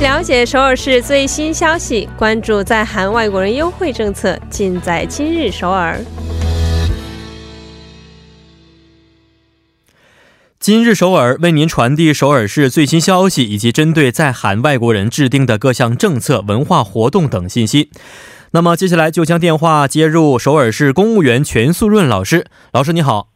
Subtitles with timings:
[0.00, 6.00] 了解首尔市最新消息，关注在韩外国人优惠政策，尽在今日首尔。
[10.58, 17.90] 今日首尔为您传递首尔市最新消息以及针对在韩外国人制定的各项政策、文化活动等信息。
[18.52, 22.46] 那么接下来就将电话接入首尔市公务员全素润老师。
[22.72, 23.28] 老师你好，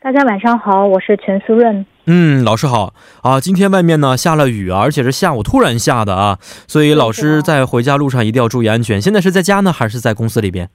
[0.00, 1.84] 大家晚上好，我是全素润。
[2.06, 3.40] 嗯，老师好啊。
[3.40, 9.02] 今天外面呢下了雨，而且是下午突然下的啊，所以老师在回家路上一定要注意安全。
[9.02, 10.68] 现在是在家呢，还是在公司里边？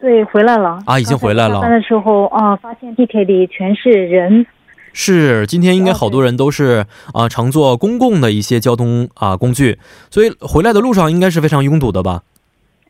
[0.00, 1.56] 对，回来了啊，已经回来了。
[1.56, 4.46] 下班的时候啊，发现地铁里全是人。
[4.92, 9.78] 是，今天应该好多人都是啊乘坐公共的一些交通啊工具，
[10.10, 12.22] 所以回来的路上应该是非常拥堵的吧。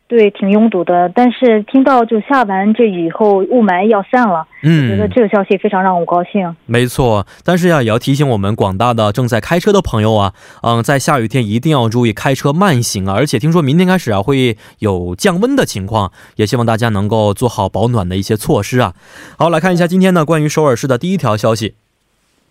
[0.09, 1.07] 对，挺拥堵的。
[1.13, 6.55] 但是听到就下完这雨后雾霾要散了，嗯，觉得这个消息非常让我高兴。
[6.65, 13.13] 没错，但是呀，也要提醒我们广大的正在开车的朋友啊，嗯，在下雨天一定要注意开车慢行啊。
[13.13, 18.95] 而且听说明天开始啊会有降温的情况，也希望大家能够做好保暖的一些措施啊。
[19.37, 21.75] 好，来看一下今天呢关于首尔市的第一条消息。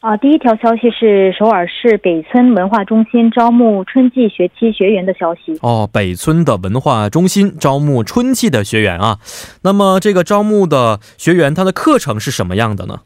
[0.01, 5.59] 啊，第一条消息是首尔市北村文化中心招募春季学期学员的消息。
[5.61, 9.19] 哦，北村的文化中心招募春季的学员啊，
[9.65, 13.01] 那么这个招募的学员他的课程是什么样的呢？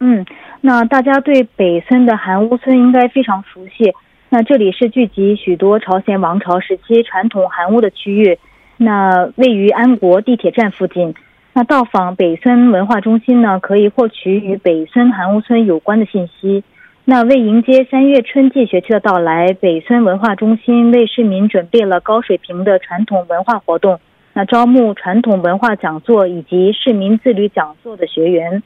[0.00, 0.26] 嗯，
[0.60, 3.94] 那大家对北村的韩屋村应该非常熟悉。
[4.28, 8.38] 那这里是聚集许多朝鲜王朝时期传统韩屋的区域，
[8.76, 11.14] 那位于安国地铁站附近。
[11.54, 16.62] 那到访北村文化中心呢，可以获取与北村韩屋村有关的信息。
[17.04, 23.98] 那为迎接三月春季学期的到来，北村文化中心为市民准备了高水平的传统文化活动。
[24.34, 28.62] 那招募传统文化讲座以及市民自律讲座的学员。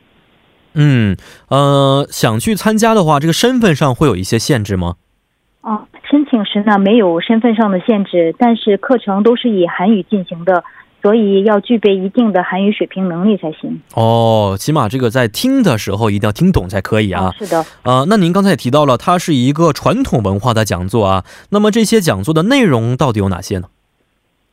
[0.74, 1.16] 嗯，
[1.48, 4.96] 呃，想去参加的话，这个身份上会有一些限制吗？
[5.62, 10.64] 啊，申请时呢没有身份上的限制，但是课程都是以韩语进行的。
[11.02, 17.32] 所以要具备一定的韩语水平能力才行哦，起码这个在听的时候一定要听懂才可以啊。
[17.36, 21.24] 是的，呃，那您刚才也提到了，它是一个传统文化的讲座啊。
[21.50, 23.66] 那么这些讲座的内容到底有哪些呢？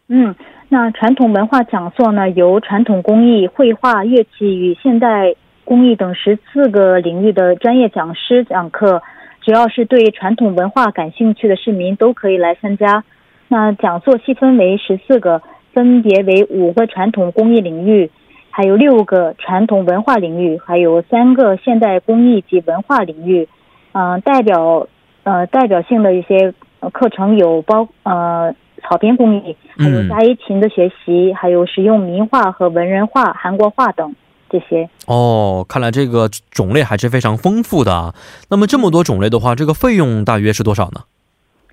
[0.08, 0.34] 嗯，
[0.70, 9.04] 那传统文化讲座呢，由传统工艺、绘画、乐器与现代工艺等十四个领域的专业讲师讲课。
[9.42, 13.04] 只要是对传统文化感兴趣的市民都可以来参加。
[13.50, 15.44] 那讲座细分为十四个。
[15.74, 18.10] 分别为五个传统工艺领域，
[18.50, 23.48] 还有六个传统文化领域，还有三个现代工艺及文化领域。
[23.92, 24.88] 嗯，代表
[25.24, 26.54] 呃代表性的一些
[26.92, 28.54] 课程有包呃
[28.84, 34.16] 草编工艺，还有加一琴的学习，还有使用名画和文人画、韩国画等
[34.50, 34.90] 这些。
[35.08, 38.14] 哦，看来这个种类还是非常丰富的啊。
[38.50, 41.02] 那么这么多种类的话，这个费用大约是多少呢？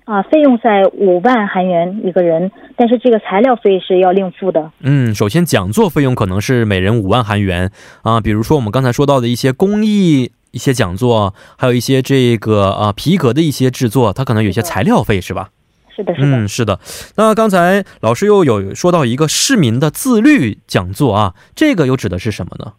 [0.07, 4.71] 啊，费用在五万韩元一个人，但是这个材料费是要另付的。
[4.79, 7.69] 嗯，首先讲座费用可能是每人五万韩元
[8.03, 15.49] 啊，比如说我们刚才说到的一些工艺一些讲座，还有一些这个啊皮革的一些制作，它可能有些材料费是吧？
[15.93, 16.27] 是的，是的。
[16.27, 16.79] 嗯，是的。
[17.17, 22.71] 那刚才老师又有说到一个市民的自律讲座啊，这个又指的是什么呢？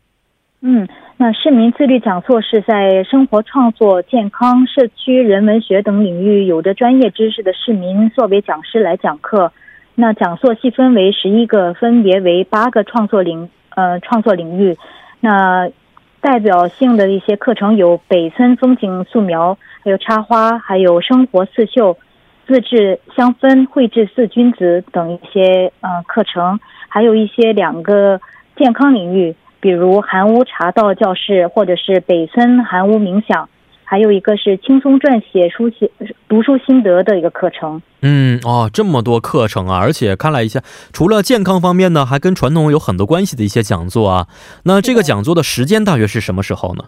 [0.60, 0.88] 嗯。
[1.20, 9.50] 那市民自律讲座是在生活创作、健康、社区人文学等领域有着专业知识的市民作为讲师来讲课。
[9.96, 14.76] 那讲座细分为十一个，分别为八个创作领呃创作领域。
[15.18, 15.68] 那
[16.20, 21.96] 代表性的一些课程有北村风景素描，还有插花，还有生活刺绣、
[22.46, 28.20] 自制香氛、绘制四君子等一些呃课程，还有一些两个
[28.56, 29.34] 健康领域。
[29.60, 33.48] 比如韩屋茶道教室，或者是北村韩屋冥想，
[33.84, 35.90] 还有一个是轻松撰写书写
[36.28, 37.82] 读书心得的一个课程。
[38.02, 39.78] 嗯，哦，这么多课程啊！
[39.80, 40.60] 而且看了一下，
[40.92, 44.28] 除了健康方面呢，还跟传统有很多关系的一些讲座啊。
[44.64, 46.84] 那这个讲座的时间大约是什么时候呢？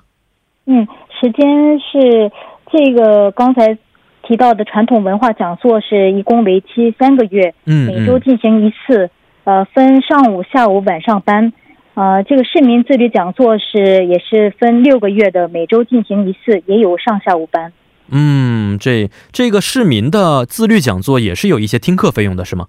[0.66, 0.86] 嗯，
[1.20, 2.30] 时间是
[2.70, 3.76] 这个刚才
[4.22, 9.10] 提到的传统文化讲座是一共为期三个月，嗯，每周进行一次，
[9.42, 11.52] 呃，分上午、下午、晚上班。
[11.94, 17.72] 呃，这个市民自律讲座是也是分六个月的，每周进行一次，也有上下午班。
[18.10, 22.68] 嗯，这这个市民的自律讲座也是有一些听课费用的，是吗？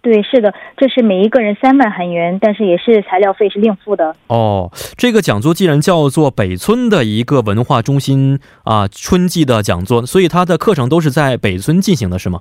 [0.00, 4.16] 对，是的，这是每一个人三万韩元，但是也是材料费是另付的。
[4.26, 12.40] 哦，这个讲座既然叫做北村的一个文化中心啊，春季的讲座，所以它的课程都是在北村进行的，是吗？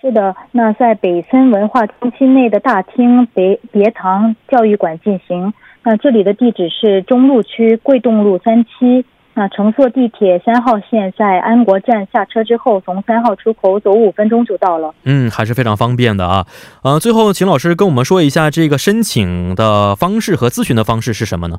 [0.00, 5.52] 是的，那在北森文化中心内的大厅别别堂教育馆进行。
[5.82, 9.04] 那这里的地址是中路区桂洞路三期。
[9.38, 14.94] 那乘坐地铁三号线，在安国站下车之后，从三号出口走五分钟就到了。
[15.04, 16.46] 嗯，还是非常方便的啊。
[16.82, 21.58] 呃，最后请老师跟我们说一下这个申请的方式和咨询的方式是什么呢？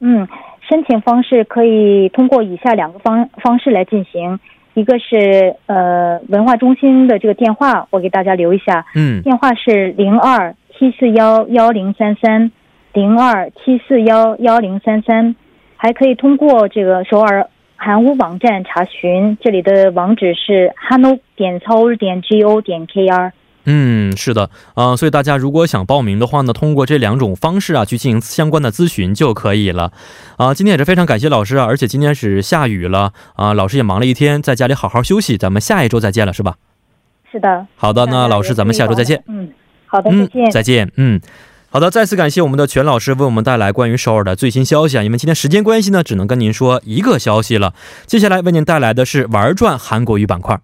[0.00, 0.26] 嗯，
[0.68, 4.40] 申请方式可以通过以下两个方方式来进行，
[4.76, 12.52] 一个是呃文化中心的这个电话，我给大家留一下，嗯，电话是零二七四幺幺零三三
[12.92, 15.34] 零二七四幺幺零三三。
[15.78, 23.32] 还可以通过这个首尔韩屋网站查询，这里的网址是 hano 点操点 go 点 kr。
[23.66, 29.92] 嗯，是的，啊，所以大家如果想报名的话呢，通过这两种方式啊去进行相关的咨询就可以了。
[30.36, 36.54] 啊，今天也是非常感谢老师啊，而且今天是下雨了啊，老师也忙了一天，在家里好好休息，咱们下一周再见了，是吧？
[37.30, 37.66] 是的。
[37.76, 39.22] 好的，那老师咱们下周再见。
[39.26, 39.52] 嗯，
[39.86, 40.50] 好的，再见。
[40.50, 40.92] 再见。
[40.96, 41.20] 嗯。
[41.68, 45.02] 好的，再次感谢我们的全老师为我们带来关于首尔的最新消息啊！
[45.02, 47.74] 因为今天时间关系呢，只能跟您说一个消息了。
[48.06, 50.58] 接下来为您带来的是玩转韩国语板块。